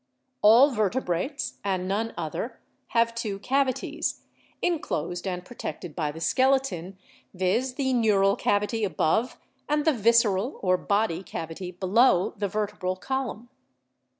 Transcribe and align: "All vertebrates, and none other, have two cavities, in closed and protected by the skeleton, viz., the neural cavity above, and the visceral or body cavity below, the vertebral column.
"All 0.41 0.71
vertebrates, 0.71 1.59
and 1.63 1.87
none 1.87 2.11
other, 2.17 2.59
have 2.87 3.13
two 3.13 3.37
cavities, 3.37 4.23
in 4.59 4.79
closed 4.79 5.27
and 5.27 5.45
protected 5.45 5.95
by 5.95 6.11
the 6.11 6.19
skeleton, 6.19 6.97
viz., 7.35 7.75
the 7.75 7.93
neural 7.93 8.35
cavity 8.35 8.83
above, 8.83 9.37
and 9.69 9.85
the 9.85 9.93
visceral 9.93 10.59
or 10.63 10.75
body 10.75 11.21
cavity 11.21 11.69
below, 11.69 12.33
the 12.35 12.47
vertebral 12.47 12.95
column. 12.95 13.49